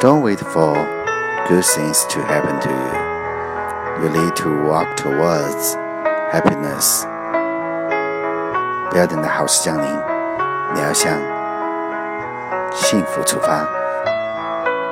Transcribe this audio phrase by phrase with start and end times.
[0.00, 0.74] Don't wait for
[1.48, 4.04] good things to happen to you.
[4.04, 5.74] You need to walk towards
[6.30, 7.04] happiness.
[8.90, 9.90] 不要等到好事降临，
[10.72, 11.18] 你要向
[12.72, 13.66] 幸福出发。